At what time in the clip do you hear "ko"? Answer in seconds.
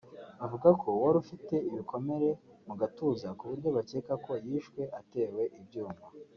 0.81-0.89, 4.25-4.31